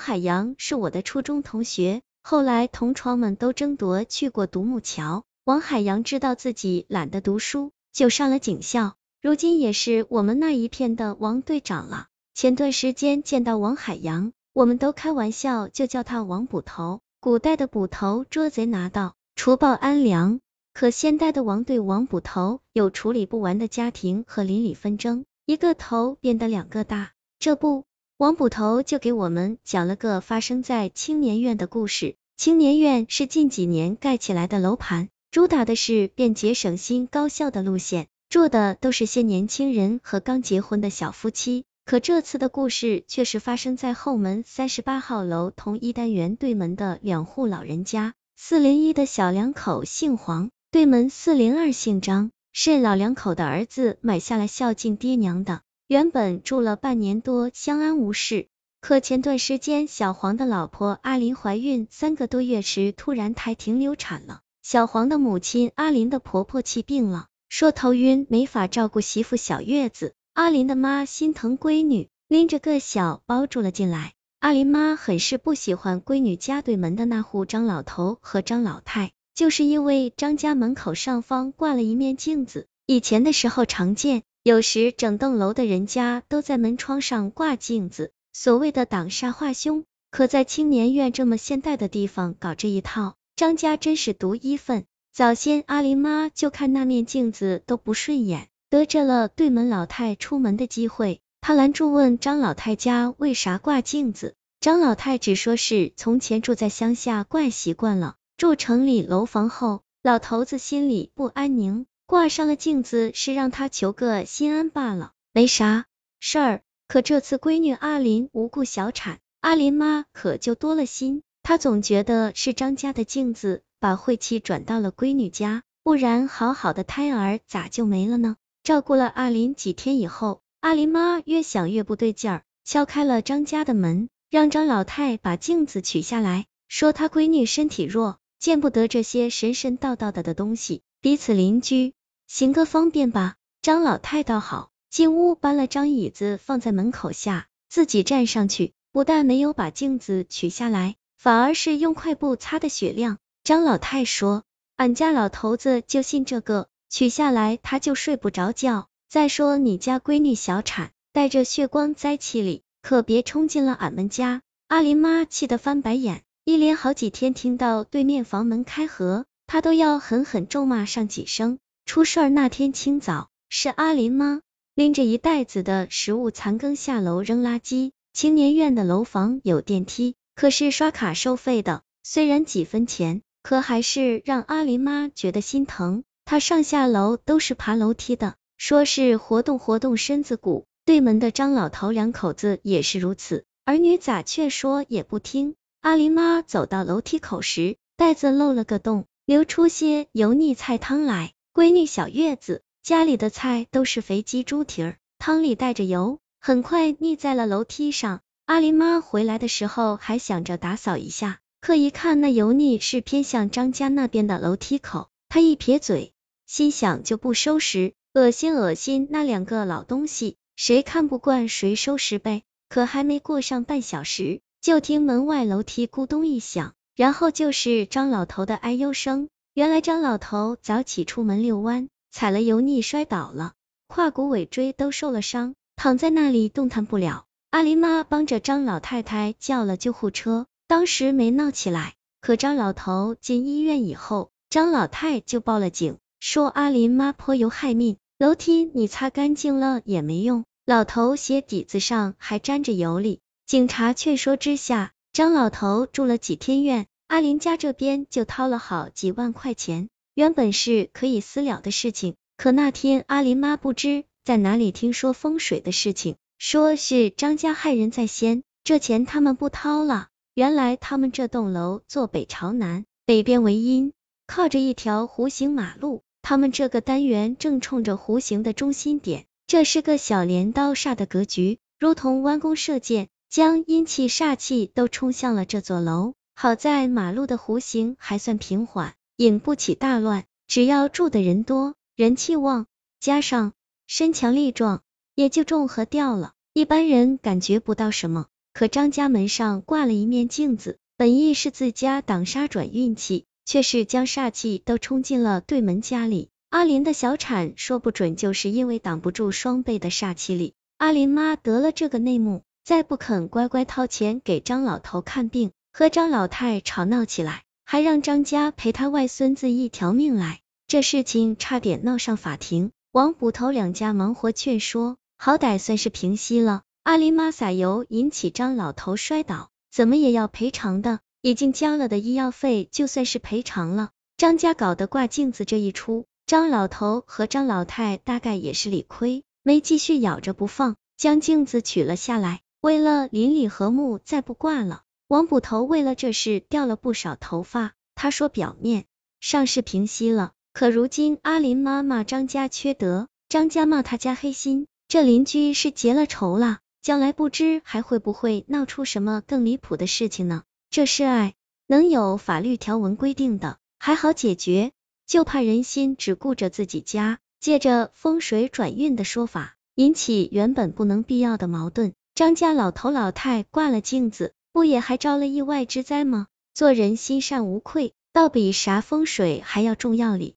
[0.00, 5.24] 海洋是我的初中同学，后来同窗们都争夺去过独木桥。
[5.44, 12.06] 王海洋知道自己懒得读书，就上了警校，如今也是我们那一片的王队长了。
[12.34, 17.00] 前段时间见到王海洋，我们都开玩笑就叫他王捕头。
[17.20, 20.40] 古代的捕头捉贼拿盗，除暴安良，
[20.72, 27.12] 可现代的王队王捕头有处理不完的家庭和邻里纷争，一个头变得两个大。
[27.38, 27.84] 这不。
[28.20, 32.16] 王捕头就给我们讲了个发生在青年院的故事。
[32.36, 41.64] 青年院是近几年盖起来的楼盘，主打的是便捷省心高效的路线，住的都是些年轻人和刚结婚的小夫妻。
[41.86, 48.12] 可这次的故事却是发生在后门三十八号楼同一单元对门的两户老人家。
[48.36, 55.62] 四零一的小两口姓黄，对门四零二姓张，是老两口的儿子买下来孝敬爹娘的。
[55.90, 58.46] 原本住了半年多，相安无事。
[58.80, 64.42] 可前段时间，小黄的老婆阿林怀孕三个多月时，突然胎停流产了。
[64.62, 70.14] 小黄的母亲阿林的婆婆气病了，说头晕，没法照顾媳妇小月子。
[70.32, 74.12] 阿林的妈心疼闺女，拎着个小包住了进来。
[74.38, 84.24] 阿林妈很是不喜欢闺女家对门的那户张老头和张老太，就是因为张家门口上方挂了一面镜子，以前的时候常见。
[84.42, 89.84] 有时整栋楼的人家都在门窗上挂镜子，所谓的挡煞化凶。
[90.10, 94.86] 可在青年院这么现代的地方搞这一套，张家真是独一份。
[95.12, 104.34] 早先阿林妈就看那面镜子都不顺眼，得着了对门老太出门的机会，她拦住问张老太家为啥挂镜子。
[104.58, 111.86] 张老太只说是从前住在乡下惯习惯了，住城里楼房后，老头子心里不安宁。
[112.10, 115.86] 挂上了镜子是让他求个心安罢了，没啥
[116.18, 116.62] 事儿。
[116.88, 121.22] 可这次闺女阿林无故小产，阿林妈可就多了心。
[121.44, 128.34] 她总觉得是张家的镜子把晦气转到了闺女家，不然好好的胎儿咋就没了呢？
[128.64, 141.94] 照顾了阿林几天以后，阿林妈越想越不对劲儿，敲开了张家的门，让张老太把镜子取下来，说她闺女身体弱，见不得这些神神道道的的东西，彼此邻居。
[142.32, 153.18] 行个方便吧，张老太倒好，进屋搬了张椅子放在门口下，自己站上去，不但没有把镜子取下来，反而是用块布擦的雪亮。
[153.42, 154.44] 张老太说，
[154.76, 158.86] 俺家老头子就信这个，取下来他就睡不着觉。
[159.08, 164.42] 再说你家闺女小产，带着血光灾气里，可别冲进了俺们家。
[164.68, 171.58] 阿林妈气得翻白眼，一连好几天听到对面房门开合，她都要狠狠咒骂上几声。
[171.90, 174.42] 出事儿那天清早，是阿林吗？
[174.76, 177.90] 拎着一袋子的食物残羹下楼扔垃圾。
[178.12, 186.04] 青年院的楼房有电梯，可是刷卡收费的，虽然几分钱，可还是让阿林妈觉得心疼。
[186.24, 190.66] 她上下楼都是爬楼梯的，说是活动活动身子骨。
[190.84, 195.56] 对门的张老头两口子也是如此，儿女咋劝说也不听。
[195.80, 201.32] 阿林妈走到楼梯口时，袋子漏了个洞，流出些油腻菜汤来。
[201.52, 208.20] 闺女小月子，家里的菜都是肥鸡猪蹄儿，汤里带着油，很快腻在了楼梯上。
[208.44, 216.12] 阿林妈回来的时候还想着打扫一下，可一看那油腻是偏向张家那边的楼梯口，她一撇嘴，
[216.46, 222.42] 心想就不收拾，恶心恶心那两个老东西，谁看不惯谁收拾呗。
[222.68, 229.28] 可还没过上半小时，就听门外楼梯咕咚一响，然后就是张老头的哎呦声。
[229.52, 233.54] 原来张老头早起出门遛弯，踩了油腻摔倒了，
[233.88, 237.24] 胯骨尾椎都受了伤，躺在那里动弹不了。
[237.50, 241.94] 阿林妈帮着张老太太叫了救护车，当时没闹起来。
[242.20, 253.18] 可张老头进医院以后，张老太就报了警，说阿林妈颇有害命，楼梯你擦干净了也没用，老头鞋底子上还沾着油哩。
[253.46, 256.86] 警察劝说之下，张老头住了几天院。
[257.10, 270.06] 阿林家这边就掏了好几万块钱，原本是可以私了的事情，可那天阿林妈不知在哪里听说风水的事情，说是张家害人在先，这钱他们不掏了。
[270.34, 273.92] 原来他们这栋楼坐北朝南，北边为阴，
[274.28, 286.14] 靠着一条弧形马路，他们这个单元正冲着弧形的中心点，这是个小镰刀煞的格局，如同弯弓射箭，将阴气煞气都冲向了这座楼。
[286.42, 290.24] 好在马路的弧形还算平缓，引不起大乱。
[290.46, 292.64] 只要住的人多，人气旺，
[292.98, 293.52] 加上
[293.86, 294.80] 身强力壮，
[295.14, 296.32] 也就中和掉了。
[296.54, 298.28] 一般人感觉不到什么。
[298.54, 306.30] 可张家门上挂了一面镜子，本意是自家挡煞转运气，却是将煞气都冲进了对门家里。
[306.48, 310.54] 阿林的小产说不准就是因为挡不住双倍的煞气力。
[310.78, 320.40] 阿林妈得了这个内幕，再不肯乖乖掏钱给张老头看病，和张老太吵闹起来，还让张家赔他外孙子一条命来。
[320.66, 326.62] 这事情差点闹上法庭，王捕头两家忙活劝说，好歹算是平息了。
[326.82, 333.90] 阿林妈撒油引起张老头摔倒，怎么也要赔偿的，已经交了的医药费就算是赔偿了。
[334.16, 342.40] 张家搞得挂镜子这一出，张老头和张老太大概也是理亏，没继续咬着不放，将镜子取了下来。
[342.60, 344.82] 为了邻里和睦，再不挂了。
[345.10, 347.72] 王捕头为了这事掉了不少头发。
[347.96, 348.84] 他说表面
[349.18, 350.30] 上是平息了。
[350.52, 360.44] 可如今阿林妈妈张家缺德，张家骂他家黑心，这邻居是结了仇了，将来不知还会不会闹出什么更离谱的事情呢？
[360.70, 361.34] 这事哎，
[361.66, 364.70] 能有法律条文规定的还好解决，
[365.08, 371.94] 就怕人心只顾着自己家，借着风水转运的说法，引起原本不能必要的矛盾。
[372.14, 376.26] 张家老头老太挂了镜子，不也还招了意外之灾吗？
[376.52, 380.34] 做人心善无愧，倒比啥风水还要重要哩。